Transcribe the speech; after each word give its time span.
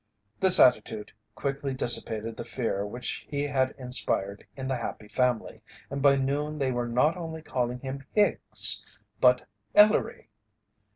This 0.39 0.59
attitude 0.59 1.11
quickly 1.35 1.75
dissipated 1.75 2.35
the 2.35 2.43
fear 2.43 2.87
which 2.87 3.27
he 3.29 3.43
had 3.43 3.75
inspired 3.77 4.47
in 4.55 4.67
The 4.67 4.77
Happy 4.77 5.07
Family, 5.07 5.61
and 5.91 6.01
by 6.01 6.15
noon 6.15 6.57
they 6.57 6.71
were 6.71 6.87
not 6.87 7.15
only 7.17 7.43
calling 7.43 7.81
him 7.81 8.05
"Hicks" 8.15 8.83
but 9.19 9.47
"Ellery." 9.75 10.31